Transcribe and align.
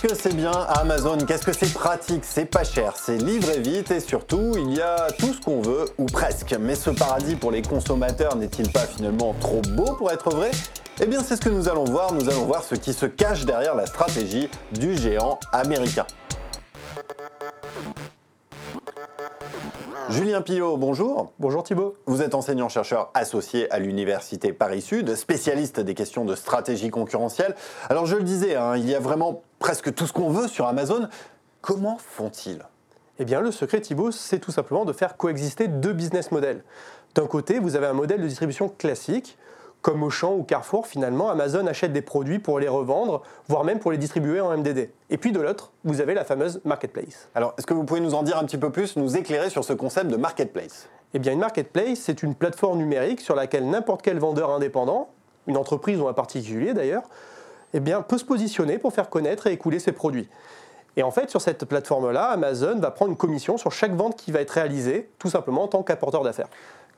Qu'est-ce 0.00 0.14
que 0.14 0.18
c'est 0.30 0.36
bien 0.36 0.52
Amazon 0.52 1.18
Qu'est-ce 1.26 1.44
que 1.44 1.52
c'est 1.52 1.74
pratique? 1.74 2.22
C'est 2.24 2.46
pas 2.46 2.64
cher, 2.64 2.94
c'est 2.96 3.18
livré 3.18 3.58
vite 3.58 3.90
et 3.90 4.00
surtout, 4.00 4.54
il 4.56 4.74
y 4.74 4.80
a 4.80 5.08
tout 5.18 5.34
ce 5.34 5.40
qu'on 5.42 5.60
veut, 5.60 5.84
ou 5.98 6.06
presque. 6.06 6.56
Mais 6.58 6.74
ce 6.74 6.88
paradis 6.88 7.36
pour 7.36 7.50
les 7.50 7.60
consommateurs 7.60 8.34
n'est-il 8.36 8.72
pas 8.72 8.86
finalement 8.86 9.34
trop 9.40 9.60
beau 9.60 9.94
pour 9.96 10.10
être 10.10 10.30
vrai? 10.30 10.52
Eh 11.02 11.06
bien, 11.06 11.22
c'est 11.22 11.36
ce 11.36 11.42
que 11.42 11.50
nous 11.50 11.68
allons 11.68 11.84
voir. 11.84 12.14
Nous 12.14 12.30
allons 12.30 12.46
voir 12.46 12.64
ce 12.64 12.76
qui 12.76 12.94
se 12.94 13.04
cache 13.04 13.44
derrière 13.44 13.74
la 13.74 13.84
stratégie 13.84 14.48
du 14.72 14.96
géant 14.96 15.38
américain. 15.52 16.06
Julien 20.08 20.40
Pillot, 20.40 20.76
bonjour. 20.76 21.32
Bonjour 21.38 21.62
Thibault. 21.62 21.94
Vous 22.06 22.22
êtes 22.22 22.34
enseignant-chercheur 22.34 23.10
associé 23.14 23.70
à 23.70 23.78
l'Université 23.78 24.52
Paris-Sud, 24.52 25.14
spécialiste 25.14 25.78
des 25.78 25.94
questions 25.94 26.24
de 26.24 26.34
stratégie 26.34 26.90
concurrentielle. 26.90 27.54
Alors 27.88 28.06
je 28.06 28.16
le 28.16 28.22
disais, 28.22 28.56
hein, 28.56 28.76
il 28.76 28.88
y 28.88 28.94
a 28.94 29.00
vraiment 29.00 29.42
presque 29.58 29.94
tout 29.94 30.06
ce 30.06 30.12
qu'on 30.12 30.30
veut 30.30 30.48
sur 30.48 30.66
Amazon. 30.66 31.08
Comment 31.60 31.98
font-ils? 31.98 32.64
Eh 33.18 33.24
bien 33.24 33.40
le 33.40 33.52
secret 33.52 33.80
Thibault, 33.80 34.10
c'est 34.10 34.38
tout 34.38 34.52
simplement 34.52 34.84
de 34.84 34.92
faire 34.92 35.16
coexister 35.16 35.68
deux 35.68 35.92
business 35.92 36.32
models. 36.32 36.64
D'un 37.14 37.26
côté, 37.26 37.58
vous 37.58 37.76
avez 37.76 37.86
un 37.86 37.92
modèle 37.92 38.20
de 38.22 38.26
distribution 38.26 38.68
classique 38.68 39.36
comme 39.82 40.02
Auchan 40.02 40.34
ou 40.34 40.42
Carrefour, 40.42 40.86
finalement, 40.86 41.30
Amazon 41.30 41.66
achète 41.66 41.92
des 41.92 42.02
produits 42.02 42.38
pour 42.38 42.58
les 42.58 42.68
revendre, 42.68 43.22
voire 43.48 43.64
même 43.64 43.78
pour 43.78 43.92
les 43.92 43.98
distribuer 43.98 44.40
en 44.40 44.56
MDD. 44.56 44.90
Et 45.08 45.16
puis 45.16 45.32
de 45.32 45.40
l'autre, 45.40 45.72
vous 45.84 46.00
avez 46.00 46.14
la 46.14 46.24
fameuse 46.24 46.60
marketplace. 46.64 47.28
Alors, 47.34 47.54
est-ce 47.56 47.66
que 47.66 47.74
vous 47.74 47.84
pouvez 47.84 48.00
nous 48.00 48.14
en 48.14 48.22
dire 48.22 48.36
un 48.36 48.44
petit 48.44 48.58
peu 48.58 48.70
plus, 48.70 48.96
nous 48.96 49.16
éclairer 49.16 49.48
sur 49.48 49.64
ce 49.64 49.72
concept 49.72 50.10
de 50.10 50.16
marketplace? 50.16 50.88
Eh 51.14 51.18
bien, 51.18 51.32
une 51.32 51.40
marketplace, 51.40 51.98
c'est 52.00 52.22
une 52.22 52.34
plateforme 52.34 52.78
numérique 52.78 53.20
sur 53.20 53.34
laquelle 53.34 53.68
n'importe 53.68 54.02
quel 54.02 54.18
vendeur 54.18 54.50
indépendant, 54.50 55.08
une 55.46 55.56
entreprise 55.56 55.98
ou 55.98 56.08
un 56.08 56.12
particulier 56.12 56.74
d'ailleurs, 56.74 57.02
eh 57.72 57.80
bien, 57.80 58.02
peut 58.02 58.18
se 58.18 58.24
positionner 58.24 58.78
pour 58.78 58.92
faire 58.92 59.08
connaître 59.08 59.46
et 59.46 59.52
écouler 59.52 59.78
ses 59.78 59.92
produits. 59.92 60.28
Et 60.96 61.02
en 61.02 61.10
fait, 61.10 61.30
sur 61.30 61.40
cette 61.40 61.64
plateforme-là, 61.64 62.24
Amazon 62.24 62.78
va 62.78 62.90
prendre 62.90 63.12
une 63.12 63.16
commission 63.16 63.56
sur 63.56 63.72
chaque 63.72 63.94
vente 63.94 64.16
qui 64.16 64.32
va 64.32 64.40
être 64.40 64.50
réalisée, 64.50 65.08
tout 65.18 65.30
simplement 65.30 65.64
en 65.64 65.68
tant 65.68 65.82
qu'apporteur 65.82 66.22
d'affaires. 66.22 66.48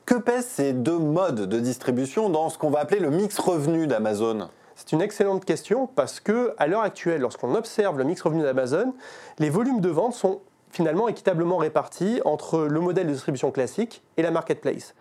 Que 0.04 0.16
pèsent 0.16 0.46
ces 0.46 0.72
deux 0.72 0.98
modes 0.98 1.42
de 1.42 1.60
distribution 1.60 2.28
dans 2.28 2.48
ce 2.48 2.58
qu'on 2.58 2.70
va 2.70 2.80
appeler 2.80 2.98
le 2.98 3.10
mix 3.10 3.38
revenu 3.38 3.86
d'Amazon? 3.86 4.48
C'est 4.74 4.90
une 4.90 5.00
excellente 5.00 5.44
question 5.44 5.86
parce 5.86 6.18
que 6.18 6.54
à 6.58 6.66
l'heure 6.66 6.82
actuelle, 6.82 7.20
lorsqu'on 7.20 7.54
observe 7.54 7.96
le 7.98 8.02
mix 8.02 8.20
revenu 8.20 8.42
d'Amazon, 8.42 8.94
les 9.38 9.48
volumes 9.48 9.80
de 9.80 9.88
vente 9.88 10.14
sont 10.14 10.40
finalement 10.70 11.06
équitablement 11.06 11.56
répartis 11.56 12.20
entre 12.24 12.62
le 12.62 12.80
modèle 12.80 13.06
de 13.06 13.12
distribution 13.12 13.52
classique 13.52 14.02
et 14.16 14.22
la 14.22 14.32
marketplace. 14.32 14.96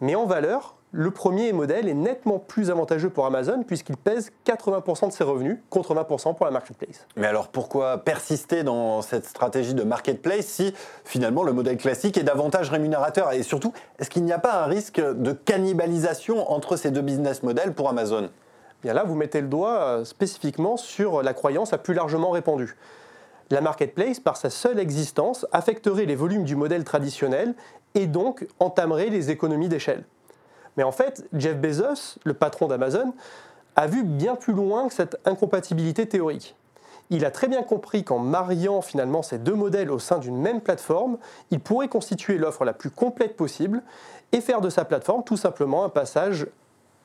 Mais 0.00 0.14
en 0.14 0.24
valeur, 0.24 0.75
le 0.92 1.10
premier 1.10 1.52
modèle 1.52 1.88
est 1.88 1.94
nettement 1.94 2.38
plus 2.38 2.70
avantageux 2.70 3.10
pour 3.10 3.26
Amazon 3.26 3.62
puisqu'il 3.66 3.96
pèse 3.96 4.30
80% 4.46 5.08
de 5.08 5.12
ses 5.12 5.24
revenus 5.24 5.58
contre 5.68 5.94
20% 5.94 6.34
pour 6.34 6.46
la 6.46 6.52
marketplace. 6.52 7.06
Mais 7.16 7.26
alors 7.26 7.48
pourquoi 7.48 7.98
persister 7.98 8.62
dans 8.62 9.02
cette 9.02 9.26
stratégie 9.26 9.74
de 9.74 9.82
marketplace 9.82 10.46
si 10.46 10.72
finalement 11.04 11.42
le 11.42 11.52
modèle 11.52 11.76
classique 11.76 12.16
est 12.16 12.22
davantage 12.22 12.70
rémunérateur? 12.70 13.32
Et 13.32 13.42
surtout, 13.42 13.72
est-ce 13.98 14.08
qu'il 14.08 14.24
n'y 14.24 14.32
a 14.32 14.38
pas 14.38 14.62
un 14.62 14.66
risque 14.66 15.00
de 15.00 15.32
cannibalisation 15.32 16.50
entre 16.50 16.76
ces 16.76 16.90
deux 16.90 17.02
business 17.02 17.42
models 17.42 17.74
pour 17.74 17.88
Amazon? 17.88 18.30
Bien 18.82 18.94
là, 18.94 19.04
vous 19.04 19.16
mettez 19.16 19.40
le 19.40 19.48
doigt 19.48 19.80
euh, 19.80 20.04
spécifiquement 20.04 20.76
sur 20.76 21.22
la 21.22 21.34
croyance 21.34 21.72
la 21.72 21.78
plus 21.78 21.94
largement 21.94 22.30
répandue. 22.30 22.76
La 23.50 23.60
marketplace, 23.60 24.18
par 24.18 24.36
sa 24.36 24.50
seule 24.50 24.78
existence, 24.78 25.46
affecterait 25.52 26.04
les 26.04 26.16
volumes 26.16 26.44
du 26.44 26.56
modèle 26.56 26.84
traditionnel 26.84 27.54
et 27.94 28.06
donc 28.06 28.46
entamerait 28.60 29.08
les 29.08 29.30
économies 29.30 29.68
d'échelle. 29.68 30.04
Mais 30.76 30.82
en 30.82 30.92
fait, 30.92 31.26
Jeff 31.32 31.56
Bezos, 31.56 32.18
le 32.24 32.34
patron 32.34 32.66
d'Amazon, 32.66 33.14
a 33.76 33.86
vu 33.86 34.04
bien 34.04 34.36
plus 34.36 34.52
loin 34.52 34.88
que 34.88 34.94
cette 34.94 35.18
incompatibilité 35.24 36.06
théorique. 36.06 36.56
Il 37.10 37.24
a 37.24 37.30
très 37.30 37.46
bien 37.46 37.62
compris 37.62 38.02
qu'en 38.02 38.18
mariant 38.18 38.82
finalement 38.82 39.22
ces 39.22 39.38
deux 39.38 39.54
modèles 39.54 39.92
au 39.92 39.98
sein 39.98 40.18
d'une 40.18 40.36
même 40.36 40.60
plateforme, 40.60 41.18
il 41.50 41.60
pourrait 41.60 41.88
constituer 41.88 42.36
l'offre 42.36 42.64
la 42.64 42.72
plus 42.72 42.90
complète 42.90 43.36
possible 43.36 43.82
et 44.32 44.40
faire 44.40 44.60
de 44.60 44.70
sa 44.70 44.84
plateforme 44.84 45.22
tout 45.22 45.36
simplement 45.36 45.84
un 45.84 45.88
passage 45.88 46.48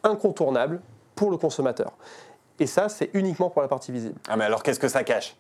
incontournable 0.04 0.82
pour 1.16 1.30
le 1.30 1.38
consommateur. 1.38 1.92
Et 2.60 2.66
ça, 2.66 2.90
c'est 2.90 3.12
uniquement 3.14 3.50
pour 3.50 3.62
la 3.62 3.68
partie 3.68 3.92
visible. 3.92 4.16
Ah 4.28 4.38
mais 4.38 4.46
alors 4.46 4.64
qu'est-ce 4.64 4.80
que 4.80 4.88
ça 4.88 5.04
cache? 5.04 5.36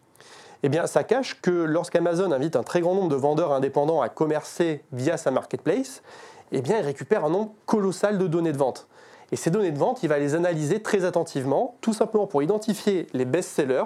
Eh 0.63 0.69
bien, 0.69 0.85
ça 0.85 1.03
cache 1.03 1.41
que 1.41 1.49
lorsqu'Amazon 1.49 2.31
invite 2.31 2.55
un 2.55 2.63
très 2.63 2.81
grand 2.81 2.93
nombre 2.93 3.09
de 3.09 3.15
vendeurs 3.15 3.51
indépendants 3.51 4.01
à 4.01 4.09
commercer 4.09 4.83
via 4.91 5.17
sa 5.17 5.31
marketplace, 5.31 6.03
eh 6.51 6.61
bien, 6.61 6.79
il 6.79 6.85
récupère 6.85 7.25
un 7.25 7.29
nombre 7.29 7.51
colossal 7.65 8.17
de 8.17 8.27
données 8.27 8.53
de 8.53 8.57
vente. 8.57 8.87
Et 9.31 9.35
ces 9.35 9.49
données 9.49 9.71
de 9.71 9.77
vente, 9.77 10.03
il 10.03 10.09
va 10.09 10.19
les 10.19 10.35
analyser 10.35 10.81
très 10.81 11.05
attentivement, 11.05 11.75
tout 11.81 11.93
simplement 11.93 12.27
pour 12.27 12.43
identifier 12.43 13.07
les 13.13 13.25
best-sellers 13.25 13.85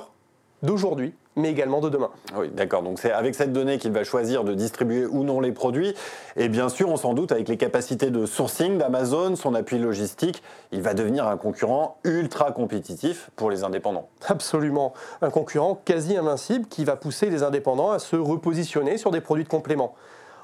d'aujourd'hui, 0.63 1.13
mais 1.35 1.51
également 1.51 1.81
de 1.81 1.89
demain. 1.89 2.09
Oui, 2.35 2.49
d'accord. 2.49 2.81
Donc 2.81 2.97
c'est 2.97 3.11
avec 3.11 3.35
cette 3.35 3.53
donnée 3.53 3.77
qu'il 3.77 3.91
va 3.91 4.03
choisir 4.03 4.43
de 4.43 4.53
distribuer 4.53 5.05
ou 5.05 5.23
non 5.23 5.39
les 5.39 5.51
produits. 5.51 5.93
Et 6.35 6.49
bien 6.49 6.69
sûr, 6.69 6.89
on 6.89 6.97
s'en 6.97 7.13
doute, 7.13 7.31
avec 7.31 7.47
les 7.47 7.57
capacités 7.57 8.09
de 8.09 8.25
sourcing 8.25 8.77
d'Amazon, 8.77 9.35
son 9.35 9.53
appui 9.53 9.77
logistique, 9.77 10.41
il 10.71 10.81
va 10.81 10.93
devenir 10.93 11.27
un 11.27 11.37
concurrent 11.37 11.97
ultra 12.03 12.51
compétitif 12.51 13.29
pour 13.35 13.51
les 13.51 13.63
indépendants. 13.63 14.07
Absolument. 14.27 14.93
Un 15.21 15.29
concurrent 15.29 15.79
quasi 15.85 16.17
invincible 16.17 16.65
qui 16.67 16.85
va 16.85 16.95
pousser 16.95 17.29
les 17.29 17.43
indépendants 17.43 17.91
à 17.91 17.99
se 17.99 18.15
repositionner 18.15 18.97
sur 18.97 19.11
des 19.11 19.21
produits 19.21 19.43
de 19.43 19.49
complément. 19.49 19.93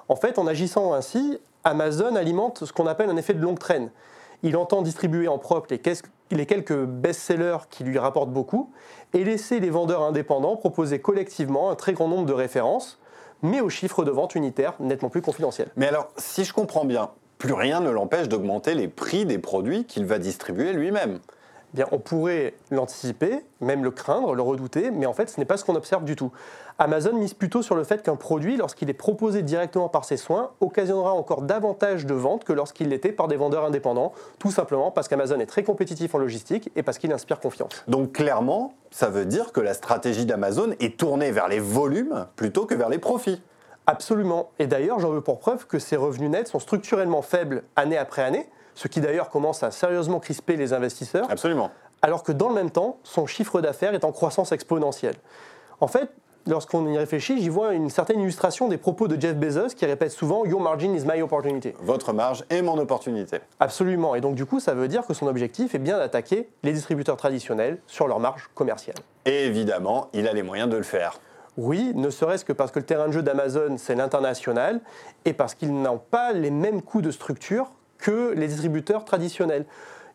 En 0.10 0.16
fait, 0.16 0.38
en 0.38 0.46
agissant 0.46 0.94
ainsi, 0.94 1.40
Amazon 1.64 2.16
alimente 2.16 2.66
ce 2.66 2.74
qu'on 2.74 2.88
appelle 2.88 3.10
un 3.10 3.18
effet 3.18 3.34
de 3.34 3.42
longue 3.42 3.60
traîne. 3.60 3.92
Il 4.44 4.58
entend 4.58 4.82
distribuer 4.82 5.28
en 5.28 5.38
propre 5.38 5.68
les 5.70 6.46
quelques 6.46 6.86
best-sellers 6.86 7.58
qui 7.70 7.84
lui 7.84 8.00
rapportent 8.00 8.32
beaucoup 8.32 8.72
et 9.14 9.24
laisser 9.24 9.60
les 9.60 9.70
vendeurs 9.70 10.02
indépendants 10.02 10.56
proposer 10.56 11.00
collectivement 11.00 11.70
un 11.70 11.76
très 11.76 11.94
grand 11.94 12.08
nombre 12.08 12.26
de 12.26 12.34
références, 12.34 13.00
mais 13.44 13.62
aux 13.62 13.70
chiffres 13.70 14.04
de 14.04 14.12
vente 14.12 14.34
unitaires 14.34 14.74
nettement 14.80 15.10
plus 15.10 15.22
confidentiels. 15.22 15.70
Mais 15.76 15.88
alors, 15.88 16.08
si 16.18 16.44
je 16.44 16.54
comprends 16.54 16.86
bien, 16.86 17.12
plus 17.38 17.54
rien 17.54 17.80
ne 17.82 17.90
l'empêche 17.90 18.28
d'augmenter 18.28 18.74
les 18.74 18.88
prix 18.88 19.26
des 19.26 19.38
produits 19.38 19.86
qu'il 19.86 20.06
va 20.06 20.18
distribuer 20.18 20.74
lui-même. 20.74 21.20
Bien, 21.74 21.86
on 21.92 22.00
pourrait 22.00 22.54
l'anticiper, 22.70 23.46
même 23.62 23.84
le 23.84 23.92
craindre, 23.92 24.36
le 24.36 24.42
redouter, 24.42 24.92
mais 24.92 25.06
en 25.06 25.14
fait, 25.14 25.30
ce 25.30 25.40
n'est 25.40 25.46
pas 25.46 25.56
ce 25.56 25.64
qu'on 25.64 25.76
observe 25.76 26.04
du 26.04 26.18
tout. 26.18 26.32
Amazon 26.80 27.14
mise 27.14 27.34
plutôt 27.34 27.62
sur 27.62 27.76
le 27.76 27.84
fait 27.84 28.02
qu'un 28.02 28.16
produit, 28.16 28.58
lorsqu'il 28.58 28.90
est 28.90 28.94
proposé 28.94 29.42
directement 29.42 29.88
par 29.88 30.04
ses 30.04 30.18
soins, 30.18 30.52
occasionnera 30.60 31.14
encore 31.14 31.44
davantage 31.44 32.06
de 32.06 32.14
ventes 32.14 32.44
que 32.44 32.52
lorsqu'il 32.54 32.90
l'était 32.90 33.12
par 33.12 33.28
des 33.28 33.38
vendeurs 33.38 33.64
indépendants, 33.64 34.12
tout 34.40 34.52
simplement 34.52 34.92
parce 34.92 35.08
qu'Amazon 35.08 35.40
est 35.40 35.46
très 35.46 35.64
compétitif 35.64 36.14
en 36.16 36.18
logistique 36.18 36.72
et 36.76 36.84
parce 36.84 36.98
qu'il 36.98 37.14
inspire 37.14 37.40
confiance. 37.40 37.84
Donc 37.88 38.14
clairement, 38.14 38.74
ça 38.90 39.10
veut 39.10 39.26
dire 39.26 39.54
que 39.54 39.62
la 39.62 39.74
stratégie 39.74 40.26
d'Amazon 40.26 40.72
est 40.80 40.98
tournée 40.98 41.32
vers 41.32 41.48
les 41.48 41.60
volumes 41.60 42.26
plutôt 42.36 42.66
que 42.66 42.76
vers 42.76 42.90
les 42.90 43.00
profits. 43.00 43.42
Absolument. 43.88 44.52
Et 44.60 44.68
d'ailleurs, 44.68 45.00
j'en 45.00 45.10
veux 45.10 45.22
pour 45.22 45.40
preuve 45.40 45.66
que 45.68 45.80
ses 45.80 45.96
revenus 45.96 46.30
nets 46.30 46.48
sont 46.48 46.60
structurellement 46.60 47.22
faibles 47.22 47.64
année 47.76 47.98
après 47.98 48.24
année, 48.24 48.48
ce 48.76 48.88
qui 48.88 49.02
d'ailleurs 49.02 49.30
commence 49.30 49.64
à 49.64 49.72
sérieusement 49.72 50.20
crisper 50.20 50.56
les 50.56 50.74
investisseurs. 50.74 51.30
Absolument. 51.30 51.72
Alors 52.02 52.24
que 52.24 52.32
dans 52.32 52.50
le 52.50 52.56
même 52.56 52.72
temps, 52.72 52.98
son 53.04 53.28
chiffre 53.28 53.62
d'affaires 53.62 53.94
est 53.94 54.06
en 54.06 54.12
croissance 54.12 54.52
exponentielle. 54.52 55.16
En 55.80 55.88
fait, 55.88 56.10
lorsqu'on 56.48 56.88
y 56.88 56.98
réfléchit, 56.98 57.42
j'y 57.42 57.50
vois 57.50 57.74
une 57.74 57.90
certaine 57.90 58.20
illustration 58.20 58.68
des 58.68 58.78
propos 58.78 59.08
de 59.08 59.20
Jeff 59.20 59.36
Bezos 59.36 59.76
qui 59.76 59.86
répète 59.86 60.12
souvent 60.12 60.46
Your 60.46 60.62
margin 60.62 60.96
is 60.96 61.06
my 61.06 61.22
opportunity. 61.22 61.74
Votre 61.82 62.14
marge 62.14 62.44
est 62.50 62.62
mon 62.62 62.78
opportunité. 62.78 63.40
Absolument. 63.60 64.16
Et 64.16 64.22
donc, 64.22 64.36
du 64.36 64.46
coup, 64.46 64.60
ça 64.60 64.74
veut 64.74 64.88
dire 64.88 65.06
que 65.06 65.14
son 65.14 65.28
objectif 65.28 65.76
est 65.76 65.80
bien 65.80 65.98
d'attaquer 65.98 66.50
les 66.64 66.74
distributeurs 66.74 67.18
traditionnels 67.18 67.80
sur 67.88 68.08
leur 68.08 68.20
marge 68.20 68.50
commerciale. 68.56 68.98
Et 69.26 69.46
évidemment, 69.46 70.10
il 70.14 70.28
a 70.28 70.34
les 70.34 70.44
moyens 70.44 70.70
de 70.70 70.78
le 70.78 70.84
faire. 70.84 71.20
Oui, 71.58 71.92
ne 71.96 72.10
serait-ce 72.10 72.46
que 72.46 72.54
parce 72.54 72.72
que 72.72 72.80
le 72.80 72.86
terrain 72.86 73.08
de 73.08 73.12
jeu 73.12 73.22
d'Amazon, 73.22 73.76
c'est 73.78 73.96
l'international, 73.96 74.80
et 75.26 75.34
parce 75.34 75.54
qu'ils 75.54 75.74
n'ont 75.74 75.98
pas 76.00 76.32
les 76.32 76.52
mêmes 76.52 76.82
coûts 76.82 77.02
de 77.02 77.12
structure 77.12 77.72
que 77.98 78.34
les 78.36 78.48
distributeurs 78.48 79.06
traditionnels. 79.06 79.66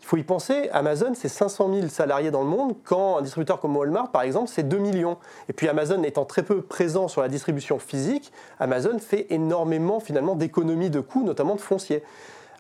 Il 0.00 0.06
faut 0.06 0.16
y 0.16 0.22
penser, 0.22 0.68
Amazon, 0.72 1.12
c'est 1.14 1.28
500 1.28 1.72
000 1.72 1.88
salariés 1.88 2.30
dans 2.30 2.42
le 2.42 2.48
monde, 2.48 2.74
quand 2.84 3.18
un 3.18 3.22
distributeur 3.22 3.60
comme 3.60 3.76
Walmart, 3.76 4.10
par 4.10 4.22
exemple, 4.22 4.48
c'est 4.48 4.62
2 4.62 4.78
millions. 4.78 5.18
Et 5.48 5.52
puis 5.52 5.68
Amazon 5.68 6.02
étant 6.02 6.24
très 6.24 6.42
peu 6.42 6.62
présent 6.62 7.08
sur 7.08 7.22
la 7.22 7.28
distribution 7.28 7.78
physique, 7.78 8.32
Amazon 8.58 8.98
fait 8.98 9.26
énormément 9.30 10.00
finalement 10.00 10.34
d'économies 10.34 10.90
de 10.90 11.00
coûts, 11.00 11.22
notamment 11.22 11.54
de 11.54 11.60
foncier. 11.60 12.02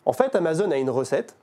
En 0.06 0.12
fait, 0.12 0.34
Amazon 0.34 0.70
a 0.70 0.76
une 0.76 0.90
recette, 0.90 1.34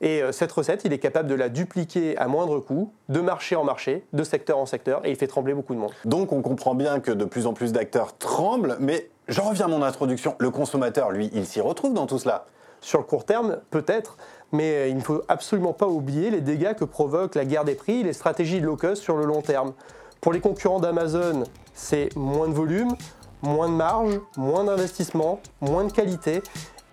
et 0.00 0.22
euh, 0.22 0.32
cette 0.32 0.52
recette, 0.52 0.84
il 0.84 0.92
est 0.92 0.98
capable 0.98 1.28
de 1.28 1.34
la 1.34 1.48
dupliquer 1.48 2.16
à 2.18 2.28
moindre 2.28 2.60
coût, 2.60 2.92
de 3.08 3.20
marché 3.20 3.56
en 3.56 3.64
marché, 3.64 4.04
de 4.12 4.22
secteur 4.22 4.58
en 4.58 4.66
secteur, 4.66 5.04
et 5.04 5.10
il 5.10 5.16
fait 5.16 5.26
trembler 5.26 5.54
beaucoup 5.54 5.74
de 5.74 5.80
monde. 5.80 5.92
Donc 6.04 6.32
on 6.32 6.42
comprend 6.42 6.74
bien 6.74 7.00
que 7.00 7.10
de 7.10 7.24
plus 7.24 7.46
en 7.46 7.52
plus 7.52 7.72
d'acteurs 7.72 8.16
tremblent, 8.16 8.76
mais 8.80 9.10
j'en 9.26 9.48
reviens 9.48 9.66
à 9.66 9.68
mon 9.68 9.82
introduction, 9.82 10.36
le 10.38 10.50
consommateur, 10.50 11.10
lui, 11.10 11.30
il 11.32 11.46
s'y 11.46 11.60
retrouve 11.60 11.94
dans 11.94 12.06
tout 12.06 12.18
cela 12.18 12.46
sur 12.80 13.00
le 13.00 13.04
court 13.04 13.24
terme, 13.24 13.58
peut-être, 13.70 14.18
mais 14.52 14.88
il 14.90 14.96
ne 14.96 15.02
faut 15.02 15.22
absolument 15.28 15.72
pas 15.72 15.88
oublier 15.88 16.30
les 16.30 16.40
dégâts 16.40 16.74
que 16.74 16.84
provoque 16.84 17.34
la 17.34 17.44
guerre 17.44 17.64
des 17.64 17.74
prix, 17.74 18.04
les 18.04 18.12
stratégies 18.12 18.60
de 18.60 18.66
low 18.66 18.76
cost 18.76 19.02
sur 19.02 19.16
le 19.16 19.24
long 19.24 19.42
terme. 19.42 19.72
Pour 20.20 20.32
les 20.32 20.40
concurrents 20.40 20.80
d'Amazon, 20.80 21.44
c'est 21.74 22.14
moins 22.16 22.48
de 22.48 22.52
volume, 22.52 22.94
moins 23.42 23.68
de 23.68 23.74
marge, 23.74 24.20
moins 24.36 24.64
d'investissement, 24.64 25.40
moins 25.60 25.84
de 25.84 25.92
qualité. 25.92 26.42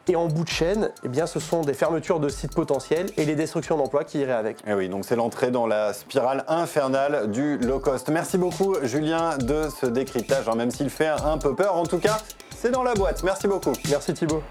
Et 0.08 0.16
en 0.16 0.28
bout 0.28 0.44
de 0.44 0.50
chaîne, 0.50 0.92
eh 1.04 1.08
bien, 1.08 1.26
ce 1.26 1.40
sont 1.40 1.62
des 1.62 1.74
fermetures 1.74 2.20
de 2.20 2.30
sites 2.30 2.54
potentiels 2.54 3.08
et 3.18 3.26
les 3.26 3.36
destructions 3.36 3.76
d'emplois 3.76 4.04
qui 4.04 4.20
iraient 4.20 4.34
avec. 4.34 4.58
Et 4.68 4.74
oui, 4.74 4.88
donc 4.88 5.04
c'est 5.04 5.16
l'entrée 5.16 5.50
dans 5.50 5.66
la 5.66 5.94
spirale 5.94 6.44
infernale 6.48 7.32
du 7.32 7.58
low 7.58 7.80
cost. 7.80 8.10
Merci 8.10 8.38
beaucoup, 8.38 8.76
Julien, 8.84 9.38
de 9.38 9.68
ce 9.82 9.88
décryptage, 9.88 10.48
hein, 10.48 10.56
même 10.56 10.70
s'il 10.70 10.92
fait 10.92 11.08
un 11.08 11.40
peu 11.40 11.56
peur. 11.56 11.76
En 11.76 11.86
tout 11.86 12.00
cas, 12.00 12.18
c'est 12.56 12.72
dans 12.72 12.84
la 12.84 12.94
boîte. 12.94 13.24
Merci 13.24 13.48
beaucoup. 13.48 13.74
Merci 13.90 14.14
Thibault. 14.14 14.44